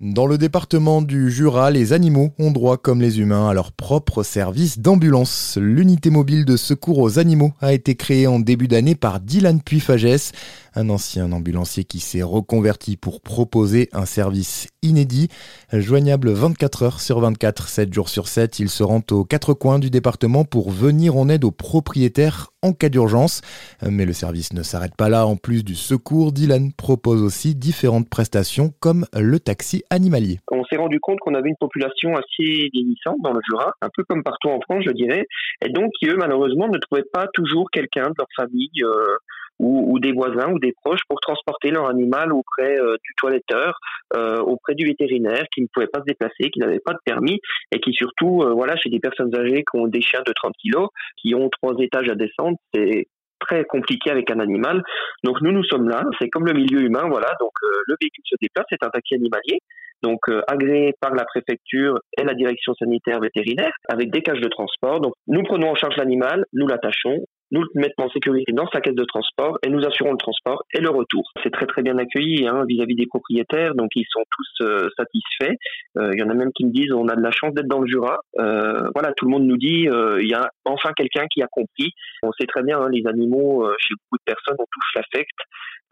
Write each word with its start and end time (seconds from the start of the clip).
Dans 0.00 0.26
le 0.26 0.36
département 0.36 1.00
du 1.00 1.30
Jura, 1.30 1.70
les 1.70 1.94
animaux 1.94 2.34
ont 2.38 2.50
droit, 2.50 2.76
comme 2.76 3.00
les 3.00 3.20
humains, 3.20 3.48
à 3.48 3.54
leur 3.54 3.72
propre 3.72 4.22
service 4.22 4.80
d'ambulance. 4.80 5.56
L'unité 5.58 6.10
mobile 6.10 6.44
de 6.44 6.58
secours 6.58 6.98
aux 6.98 7.18
animaux 7.18 7.54
a 7.62 7.72
été 7.72 7.94
créée 7.94 8.26
en 8.26 8.38
début 8.38 8.68
d'année 8.68 8.94
par 8.94 9.20
Dylan 9.20 9.62
Puyfagès, 9.62 10.32
un 10.74 10.88
ancien 10.90 11.32
ambulancier 11.32 11.84
qui 11.84 12.00
s'est 12.00 12.22
reconverti 12.22 12.96
pour 12.96 13.20
proposer 13.20 13.88
un 13.92 14.06
service 14.06 14.68
inédit. 14.82 15.28
Joignable 15.72 16.30
24 16.30 16.82
heures 16.82 17.00
sur 17.00 17.20
24, 17.20 17.68
7 17.68 17.92
jours 17.92 18.08
sur 18.08 18.28
7, 18.28 18.58
il 18.58 18.68
se 18.68 18.82
rend 18.82 19.02
aux 19.10 19.24
quatre 19.24 19.54
coins 19.54 19.78
du 19.78 19.90
département 19.90 20.44
pour 20.44 20.70
venir 20.70 21.16
en 21.16 21.28
aide 21.28 21.44
aux 21.44 21.50
propriétaires 21.50 22.48
en 22.62 22.72
cas 22.72 22.88
d'urgence. 22.88 23.42
Mais 23.88 24.04
le 24.04 24.12
service 24.12 24.52
ne 24.52 24.62
s'arrête 24.62 24.96
pas 24.96 25.08
là. 25.08 25.26
En 25.26 25.36
plus 25.36 25.64
du 25.64 25.74
secours, 25.74 26.32
Dylan 26.32 26.72
propose 26.72 27.22
aussi 27.22 27.54
différentes 27.54 28.08
prestations 28.08 28.72
comme 28.80 29.06
le 29.16 29.38
taxi 29.40 29.82
animalier. 29.90 30.38
On 30.50 30.64
s'est 30.64 30.76
rendu 30.76 31.00
compte 31.00 31.18
qu'on 31.20 31.34
avait 31.34 31.50
une 31.50 31.56
population 31.56 32.14
assez 32.14 32.68
vieillissante 32.72 33.18
dans 33.22 33.32
le 33.32 33.40
Jura, 33.48 33.72
un 33.82 33.88
peu 33.94 34.04
comme 34.04 34.22
partout 34.22 34.48
en 34.48 34.60
France, 34.60 34.84
je 34.86 34.92
dirais, 34.92 35.26
et 35.64 35.70
donc 35.70 35.90
qui, 35.98 36.06
eux, 36.08 36.16
malheureusement, 36.18 36.68
ne 36.68 36.78
trouvaient 36.78 37.08
pas 37.12 37.26
toujours 37.32 37.70
quelqu'un 37.70 38.08
de 38.08 38.14
leur 38.18 38.28
famille 38.36 38.82
euh, 38.82 39.16
ou, 39.58 39.98
des 39.98 40.12
voisins 40.12 40.52
ou 40.52 40.58
des 40.58 40.72
proches 40.84 41.00
pour 41.08 41.20
transporter 41.20 41.70
leur 41.70 41.88
animal 41.88 42.32
auprès 42.32 42.78
euh, 42.78 42.96
du 43.04 43.14
toiletteur, 43.16 43.78
euh, 44.16 44.38
auprès 44.38 44.74
du 44.74 44.86
vétérinaire, 44.86 45.44
qui 45.52 45.62
ne 45.62 45.66
pouvait 45.72 45.88
pas 45.88 46.00
se 46.00 46.04
déplacer, 46.04 46.50
qui 46.50 46.60
n'avait 46.60 46.80
pas 46.80 46.92
de 46.92 47.00
permis 47.04 47.40
et 47.72 47.80
qui 47.80 47.92
surtout, 47.92 48.44
voilà, 48.54 48.76
chez 48.76 48.90
des 48.90 49.00
personnes 49.00 49.34
âgées 49.34 49.64
qui 49.70 49.78
ont 49.78 49.88
des 49.88 50.00
chiens 50.00 50.22
de 50.26 50.32
30 50.32 50.52
kilos, 50.60 50.88
qui 51.16 51.34
ont 51.34 51.48
trois 51.48 51.74
étages 51.78 52.08
à 52.08 52.14
descendre, 52.14 52.56
c'est 52.72 53.06
très 53.38 53.64
compliqué 53.64 54.10
avec 54.10 54.30
un 54.30 54.40
animal. 54.40 54.82
Donc 55.24 55.40
nous, 55.40 55.52
nous 55.52 55.64
sommes 55.64 55.88
là. 55.88 56.02
C'est 56.20 56.28
comme 56.28 56.46
le 56.46 56.52
milieu 56.52 56.82
humain, 56.82 57.04
voilà. 57.08 57.28
Donc 57.40 57.52
euh, 57.62 57.72
le 57.86 57.96
véhicule 58.00 58.24
se 58.24 58.36
déplace, 58.40 58.66
c'est 58.70 58.82
un 58.82 58.90
taxi 58.90 59.14
animalier, 59.14 59.60
donc 60.02 60.20
euh, 60.28 60.42
agréé 60.46 60.94
par 61.00 61.14
la 61.14 61.24
préfecture 61.24 61.98
et 62.18 62.24
la 62.24 62.34
direction 62.34 62.74
sanitaire 62.74 63.20
vétérinaire, 63.20 63.72
avec 63.88 64.10
des 64.10 64.22
cages 64.22 64.40
de 64.40 64.48
transport. 64.48 65.00
Donc 65.00 65.14
nous 65.26 65.42
prenons 65.42 65.70
en 65.70 65.74
charge 65.74 65.96
l'animal, 65.96 66.44
nous 66.52 66.66
l'attachons, 66.66 67.24
nous 67.50 67.62
le 67.62 67.68
mettons 67.74 68.04
en 68.04 68.10
sécurité 68.10 68.52
dans 68.52 68.66
sa 68.68 68.80
caisse 68.80 68.94
de 68.94 69.04
transport 69.04 69.58
et 69.62 69.70
nous 69.70 69.84
assurons 69.84 70.12
le 70.12 70.18
transport 70.18 70.64
et 70.72 70.80
le 70.80 70.90
retour. 70.90 71.22
C'est 71.42 71.50
très 71.50 71.66
très 71.66 71.82
bien 71.82 71.96
accueilli 71.98 72.46
hein, 72.46 72.64
vis-à-vis 72.68 72.94
des 72.94 73.06
propriétaires, 73.06 73.74
donc 73.74 73.90
ils 73.94 74.06
sont 74.10 74.22
tous 74.30 74.64
euh, 74.64 74.88
satisfaits. 74.96 75.56
Euh, 75.96 76.10
il 76.12 76.18
y 76.18 76.22
en 76.22 76.30
a 76.30 76.34
même 76.34 76.50
qui 76.54 76.66
me 76.66 76.72
disent 76.72 76.92
on 76.92 77.08
a 77.08 77.16
de 77.16 77.22
la 77.22 77.30
chance 77.30 77.54
d'être 77.54 77.68
dans 77.68 77.80
le 77.80 77.86
Jura. 77.86 78.18
Euh, 78.38 78.88
voilà, 78.94 79.12
tout 79.16 79.24
le 79.24 79.30
monde 79.30 79.44
nous 79.44 79.56
dit 79.56 79.88
il 79.88 80.28
y 80.28 80.34
a 80.34 80.50
enfin 80.64 80.90
quelqu'un 80.96 81.26
qui 81.32 81.42
a 81.42 81.46
compris. 81.50 81.92
On 82.22 82.32
sait 82.32 82.46
très 82.46 82.62
bien 82.62 82.80
hein, 82.80 82.88
les 82.90 83.06
animaux 83.06 83.66
chez 83.78 83.94
beaucoup 83.94 84.18
de 84.18 84.24
personnes 84.24 84.56
on 84.58 84.66
touche 84.70 84.92
l'affect. 84.96 85.38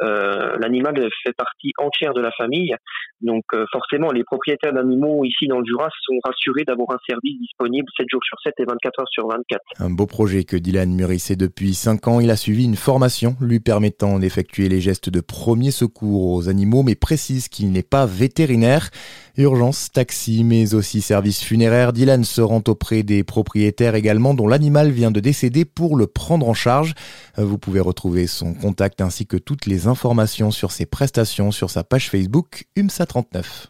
Euh, 0.02 0.56
l'animal 0.58 0.94
fait 1.22 1.32
partie 1.36 1.72
entière 1.78 2.12
de 2.12 2.20
la 2.20 2.30
famille. 2.32 2.74
Donc 3.20 3.44
euh, 3.54 3.64
forcément, 3.72 4.12
les 4.12 4.24
propriétaires 4.24 4.72
d'animaux 4.72 5.24
ici 5.24 5.46
dans 5.46 5.58
le 5.58 5.64
Jura 5.64 5.88
sont 6.02 6.18
rassurés 6.22 6.64
d'avoir 6.64 6.90
un 6.90 6.98
service 7.08 7.38
disponible 7.40 7.88
7 7.96 8.06
jours 8.10 8.20
sur 8.24 8.38
7 8.42 8.54
et 8.58 8.64
24 8.64 9.00
heures 9.00 9.08
sur 9.08 9.28
24. 9.28 9.60
Un 9.80 9.90
beau 9.90 10.06
projet 10.06 10.44
que 10.44 10.56
Dylan 10.56 10.94
mûrissait 10.94 11.36
depuis 11.36 11.74
5 11.74 12.08
ans. 12.08 12.20
Il 12.20 12.30
a 12.30 12.36
suivi 12.36 12.64
une 12.64 12.76
formation 12.76 13.36
lui 13.40 13.60
permettant 13.60 14.18
d'effectuer 14.18 14.68
les 14.68 14.80
gestes 14.80 15.08
de 15.08 15.20
premier 15.20 15.70
secours 15.70 16.32
aux 16.32 16.48
animaux, 16.48 16.82
mais 16.82 16.94
précise 16.94 17.48
qu'il 17.48 17.72
n'est 17.72 17.82
pas 17.82 18.06
vétérinaire. 18.06 18.90
Urgence, 19.38 19.90
taxi, 19.92 20.44
mais 20.44 20.74
aussi 20.74 21.00
service 21.00 21.42
funéraire. 21.42 21.92
Dylan 21.92 22.24
se 22.24 22.40
rend 22.40 22.62
auprès 22.68 23.02
des 23.02 23.22
propriétaires 23.22 23.94
également 23.94 24.34
dont 24.34 24.48
l'animal 24.48 24.90
vient 24.90 25.10
de 25.10 25.20
décéder 25.20 25.64
pour 25.64 25.96
le 25.96 26.06
prendre 26.06 26.48
en 26.48 26.54
charge. 26.54 26.94
Vous 27.36 27.58
pouvez 27.58 27.80
retrouver 27.80 28.26
son 28.26 28.54
contact 28.54 29.00
ainsi 29.00 29.26
que 29.26 29.36
toutes 29.36 29.66
les 29.66 29.86
informations 29.86 30.50
sur 30.50 30.72
ses 30.72 30.86
prestations 30.86 31.52
sur 31.52 31.70
sa 31.70 31.84
page 31.84 32.08
Facebook 32.08 32.64
UMSA39. 32.76 33.44